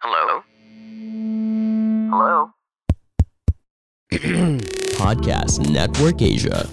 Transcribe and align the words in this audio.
Hello? 0.00 0.40
Hello? 2.08 2.56
Podcast 4.96 5.60
Network 5.68 6.24
Asia. 6.24 6.64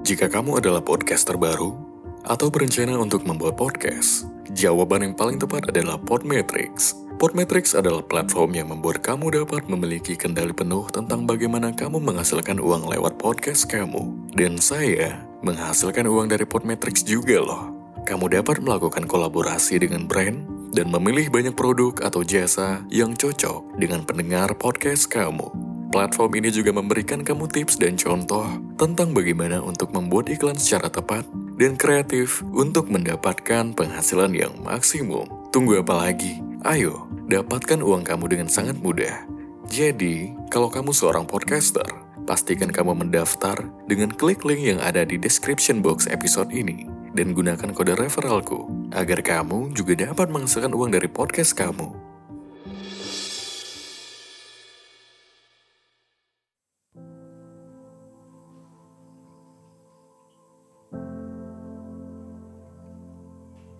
Jika 0.00 0.32
kamu 0.32 0.64
adalah 0.64 0.80
podcaster 0.80 1.36
baru 1.36 1.76
atau 2.24 2.48
berencana 2.48 2.96
untuk 2.96 3.28
membuat 3.28 3.60
podcast, 3.60 4.32
jawaban 4.56 5.04
yang 5.04 5.12
paling 5.12 5.36
tepat 5.36 5.68
adalah 5.68 6.00
Podmetrics. 6.00 6.96
Podmetrics 7.20 7.76
adalah 7.76 8.00
platform 8.00 8.56
yang 8.56 8.72
membuat 8.72 9.04
kamu 9.04 9.44
dapat 9.44 9.68
memiliki 9.68 10.16
kendali 10.16 10.56
penuh 10.56 10.88
tentang 10.88 11.28
bagaimana 11.28 11.76
kamu 11.76 12.00
menghasilkan 12.00 12.56
uang 12.64 12.88
lewat 12.88 13.20
podcast 13.20 13.68
kamu. 13.68 14.08
Dan 14.32 14.56
saya 14.56 15.20
menghasilkan 15.44 16.08
uang 16.08 16.32
dari 16.32 16.48
Podmetrics 16.48 17.04
juga 17.04 17.44
loh. 17.44 17.75
Kamu 18.06 18.30
dapat 18.30 18.62
melakukan 18.62 19.10
kolaborasi 19.10 19.82
dengan 19.82 20.06
brand 20.06 20.46
dan 20.70 20.94
memilih 20.94 21.26
banyak 21.26 21.58
produk 21.58 21.90
atau 22.06 22.22
jasa 22.22 22.86
yang 22.86 23.18
cocok 23.18 23.82
dengan 23.82 24.06
pendengar 24.06 24.54
podcast 24.54 25.10
kamu. 25.10 25.50
Platform 25.90 26.38
ini 26.38 26.54
juga 26.54 26.70
memberikan 26.70 27.26
kamu 27.26 27.50
tips 27.50 27.82
dan 27.82 27.98
contoh 27.98 28.46
tentang 28.78 29.10
bagaimana 29.10 29.58
untuk 29.58 29.90
membuat 29.90 30.30
iklan 30.30 30.54
secara 30.54 30.86
tepat 30.86 31.26
dan 31.58 31.74
kreatif 31.74 32.46
untuk 32.54 32.86
mendapatkan 32.86 33.74
penghasilan 33.74 34.30
yang 34.30 34.54
maksimum. 34.62 35.26
Tunggu 35.50 35.82
apa 35.82 36.06
lagi? 36.06 36.38
Ayo, 36.62 37.10
dapatkan 37.26 37.82
uang 37.82 38.06
kamu 38.06 38.38
dengan 38.38 38.46
sangat 38.46 38.78
mudah. 38.78 39.26
Jadi, 39.66 40.30
kalau 40.46 40.70
kamu 40.70 40.94
seorang 40.94 41.26
podcaster, 41.26 41.86
pastikan 42.22 42.70
kamu 42.70 43.02
mendaftar 43.02 43.66
dengan 43.90 44.14
klik 44.14 44.46
link 44.46 44.62
yang 44.62 44.78
ada 44.78 45.02
di 45.02 45.18
description 45.18 45.82
box 45.82 46.06
episode 46.06 46.54
ini 46.54 46.95
dan 47.16 47.32
gunakan 47.32 47.72
kode 47.72 47.96
referralku 47.96 48.68
agar 48.92 49.24
kamu 49.24 49.72
juga 49.72 49.96
dapat 50.12 50.28
menghasilkan 50.28 50.76
uang 50.76 50.92
dari 50.92 51.08
podcast 51.08 51.56
kamu. 51.56 52.04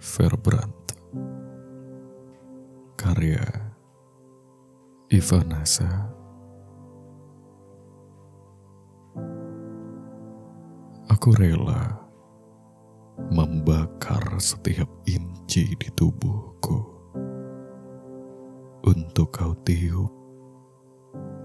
Verbrandt 0.00 0.96
Karya 2.96 3.44
Ivanasa 5.12 6.08
Aku 11.12 11.36
rela 11.36 12.05
membakar 13.16 14.22
setiap 14.36 14.88
inci 15.08 15.72
di 15.76 15.88
tubuhku 15.96 16.78
untuk 18.84 19.32
kau 19.32 19.56
tiup 19.64 20.12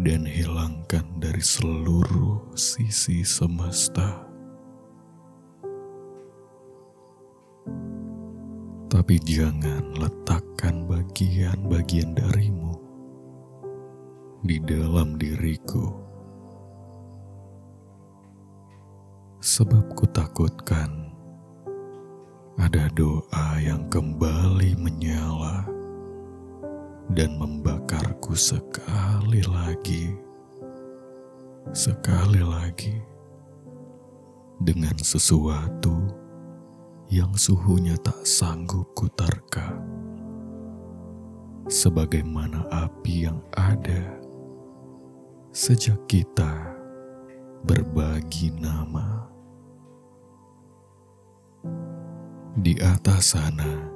dan 0.00 0.24
hilangkan 0.24 1.04
dari 1.20 1.42
seluruh 1.42 2.54
sisi 2.56 3.22
semesta. 3.22 4.24
Tapi 8.88 9.20
jangan 9.22 9.94
letakkan 10.00 10.88
bagian-bagian 10.88 12.16
darimu 12.16 12.76
di 14.42 14.56
dalam 14.64 15.20
diriku. 15.20 15.92
Sebab 19.38 19.94
kutakutkan 19.94 21.07
ada 22.58 22.90
doa 22.90 23.62
yang 23.62 23.86
kembali 23.86 24.74
menyala 24.74 25.62
dan 27.14 27.38
membakarku 27.38 28.34
sekali 28.34 29.46
lagi, 29.46 30.10
sekali 31.70 32.42
lagi 32.42 32.98
dengan 34.58 34.98
sesuatu 34.98 35.94
yang 37.06 37.30
suhunya 37.38 37.94
tak 38.02 38.26
sanggup 38.26 38.90
kuterka, 38.90 39.78
sebagaimana 41.70 42.66
api 42.74 43.30
yang 43.30 43.38
ada 43.54 44.18
sejak 45.54 46.02
kita 46.10 46.74
berbagi 47.62 48.50
nama. 48.58 49.37
Di 52.58 52.74
atas 52.82 53.38
sana, 53.38 53.86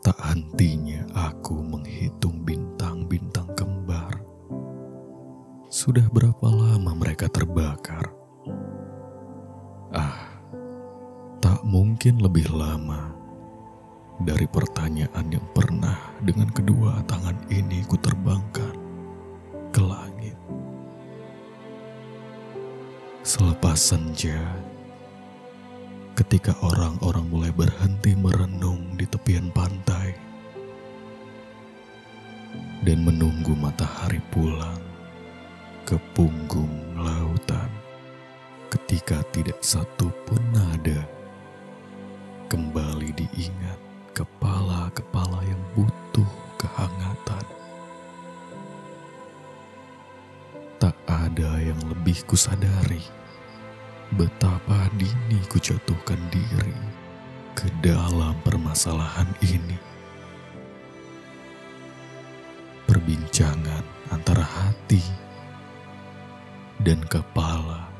tak 0.00 0.16
hentinya 0.16 1.04
aku 1.12 1.60
menghitung 1.60 2.40
bintang-bintang 2.40 3.52
kembar. 3.52 4.16
Sudah 5.68 6.08
berapa 6.08 6.48
lama 6.48 6.96
mereka 6.96 7.28
terbakar? 7.28 8.08
Ah, 9.92 10.40
tak 11.44 11.60
mungkin 11.68 12.24
lebih 12.24 12.48
lama 12.48 13.12
dari 14.24 14.48
pertanyaan 14.48 15.28
yang 15.28 15.44
pernah 15.52 16.16
dengan 16.24 16.48
kedua 16.48 17.04
tangan 17.04 17.36
ini 17.52 17.84
ku 17.84 18.00
terbangkan 18.00 18.72
ke 19.68 19.84
langit. 19.84 20.38
Selepas 23.20 23.76
senja, 23.76 24.40
ketika 26.14 26.54
orang-orang 26.62 27.26
mulai 27.26 27.50
berhenti 27.50 28.14
merenung 28.14 28.94
di 28.94 29.02
tepian 29.02 29.50
pantai 29.50 30.14
dan 32.86 33.02
menunggu 33.02 33.50
matahari 33.58 34.22
pulang 34.30 34.78
ke 35.82 35.98
punggung 36.14 36.94
lautan 36.94 37.66
ketika 38.70 39.26
tidak 39.34 39.58
satu 39.58 40.06
pun 40.22 40.38
nada 40.54 41.02
kembali 42.46 43.10
diingat 43.18 43.78
kepala-kepala 44.14 45.42
yang 45.42 45.62
butuh 45.74 46.30
kehangatan. 46.54 47.46
Tak 50.78 50.94
ada 51.10 51.58
yang 51.58 51.80
lebih 51.90 52.22
kusadari 52.22 53.23
betapa 54.14 54.86
dini 54.94 55.42
ku 55.50 55.58
jatuhkan 55.58 56.18
diri 56.30 56.78
ke 57.58 57.66
dalam 57.82 58.38
permasalahan 58.46 59.26
ini. 59.42 59.74
Perbincangan 62.86 63.82
antara 64.14 64.46
hati 64.46 65.02
dan 66.78 67.02
kepala 67.10 67.90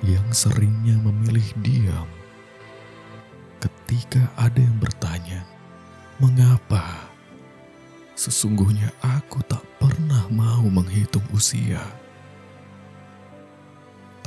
yang 0.00 0.24
seringnya 0.32 0.96
memilih 1.04 1.44
diam 1.60 2.08
ketika 3.60 4.24
ada 4.40 4.56
yang 4.56 4.78
bertanya, 4.80 5.44
"Mengapa?" 6.16 7.12
Sesungguhnya 8.16 8.88
aku 9.04 9.44
tak 9.44 9.62
pernah 9.76 10.24
mau 10.32 10.64
menghitung 10.64 11.28
usia 11.36 12.07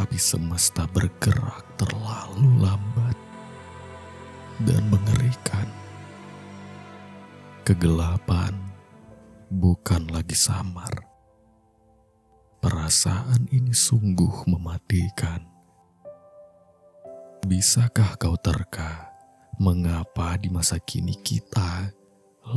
tapi 0.01 0.17
semesta 0.17 0.89
bergerak 0.89 1.61
terlalu 1.77 2.57
lambat 2.57 3.13
dan 4.65 4.81
mengerikan. 4.89 5.69
Kegelapan 7.61 8.49
bukan 9.53 10.09
lagi 10.09 10.33
samar. 10.33 10.89
Perasaan 12.65 13.45
ini 13.53 13.77
sungguh 13.77 14.49
mematikan. 14.49 15.45
Bisakah 17.45 18.17
kau 18.17 18.33
terka 18.41 19.13
mengapa 19.61 20.33
di 20.41 20.49
masa 20.49 20.81
kini 20.81 21.13
kita 21.21 21.93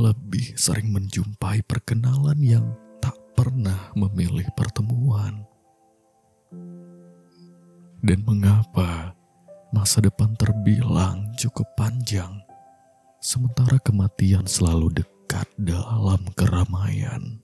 lebih 0.01 0.57
sering 0.57 0.89
menjumpai 0.89 1.61
perkenalan 1.61 2.41
yang 2.41 2.73
tak 2.97 3.13
pernah 3.37 3.93
memilih 3.93 4.49
pertemuan? 4.57 5.45
Dan 8.05 8.21
mengapa 8.21 9.17
masa 9.73 9.97
depan 9.97 10.37
terbilang 10.37 11.33
cukup 11.41 11.65
panjang, 11.73 12.37
sementara 13.17 13.81
kematian 13.81 14.45
selalu 14.45 15.01
dekat 15.01 15.49
dalam 15.57 16.21
keramaian. 16.37 17.41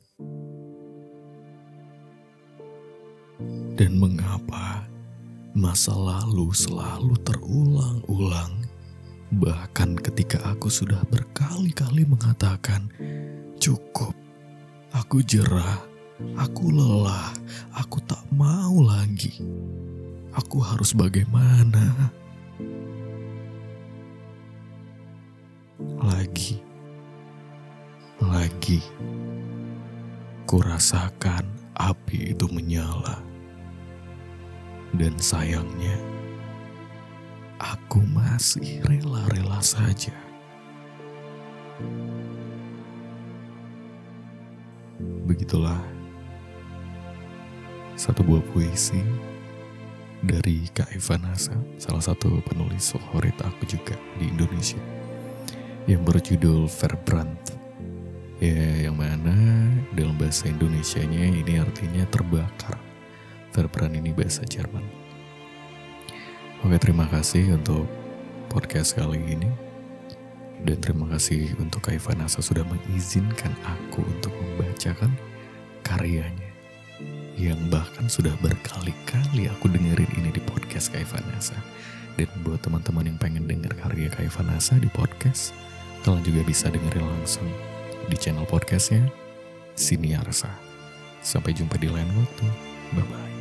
Dan 3.73 3.97
mengapa 3.97 4.85
masa 5.57 5.97
lalu 5.97 6.53
selalu 6.53 7.17
terulang-ulang, 7.25 8.61
bahkan 9.41 9.97
ketika 9.97 10.45
aku 10.45 10.69
sudah 10.69 11.01
berkali-kali 11.09 12.05
mengatakan, 12.05 12.85
"Cukup, 13.57 14.13
aku 14.93 15.25
jerah, 15.25 15.81
aku 16.37 16.69
lelah, 16.69 17.33
aku 17.73 17.97
tak 18.05 18.21
mau 18.29 18.77
lagi." 18.85 19.41
Aku 20.31 20.63
harus 20.63 20.95
bagaimana? 20.95 22.07
Lagi. 25.99 26.63
Lagi. 28.23 28.79
Kurasakan 30.47 31.43
api 31.75 32.31
itu 32.31 32.47
menyala. 32.47 33.19
Dan 34.95 35.19
sayangnya, 35.19 35.99
aku 37.59 37.99
masih 38.07 38.79
rela-rela 38.87 39.59
saja. 39.59 40.15
Begitulah 45.27 45.79
satu 47.95 48.23
buah 48.23 48.43
puisi 48.51 48.99
dari 50.21 50.69
Kak 50.69 50.93
Ivanasa, 50.93 51.57
salah 51.81 52.01
satu 52.01 52.41
penulis 52.45 52.93
favorit 52.93 53.33
aku 53.41 53.65
juga 53.65 53.97
di 54.21 54.29
Indonesia, 54.29 54.77
yang 55.89 56.05
berjudul 56.05 56.69
Verbrand. 56.69 57.57
Ya, 58.41 58.89
yang 58.89 58.97
mana 58.97 59.69
dalam 59.93 60.17
bahasa 60.17 60.49
Indonesianya 60.49 61.29
ini 61.29 61.61
artinya 61.61 62.05
terbakar. 62.09 62.77
Verbrand 63.53 63.93
ini 63.97 64.13
bahasa 64.13 64.41
Jerman. 64.45 64.81
Oke, 66.65 66.77
terima 66.77 67.05
kasih 67.09 67.57
untuk 67.57 67.85
podcast 68.49 68.97
kali 68.97 69.21
ini. 69.21 69.49
Dan 70.61 70.77
terima 70.77 71.09
kasih 71.09 71.57
untuk 71.57 71.89
Kak 71.89 71.97
Ivanasa 71.97 72.37
sudah 72.41 72.61
mengizinkan 72.69 73.49
aku 73.65 74.05
untuk 74.05 74.29
membacakan 74.37 75.09
karyanya. 75.81 76.50
Yang 77.39 77.61
bahkan 77.71 78.05
sudah 78.11 78.35
berkali-kali 78.43 79.47
aku 79.47 79.71
dengerin 79.71 80.11
ini 80.19 80.29
di 80.35 80.41
podcast 80.43 80.91
Kak 80.91 81.03
Ivanasa. 81.07 81.55
Dan 82.19 82.27
buat 82.43 82.59
teman-teman 82.59 83.07
yang 83.07 83.17
pengen 83.17 83.47
denger 83.47 83.71
karya 83.79 84.11
Kak 84.11 84.27
Ivanasa 84.27 84.75
di 84.77 84.91
podcast, 84.91 85.55
kalian 86.03 86.21
juga 86.27 86.41
bisa 86.43 86.67
dengerin 86.67 87.07
langsung 87.07 87.47
di 88.11 88.15
channel 88.19 88.43
podcastnya 88.43 89.07
Siniarsa. 89.79 90.51
Sampai 91.23 91.55
jumpa 91.55 91.79
di 91.79 91.87
lain 91.87 92.09
waktu. 92.17 92.47
Bye-bye. 92.97 93.40